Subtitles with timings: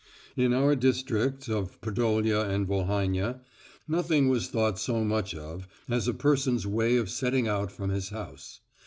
[0.35, 3.41] In our districts of Podolia and Volhynia
[3.87, 8.09] nothing was thought so much of as a person's way of setting out from his
[8.09, 8.61] house.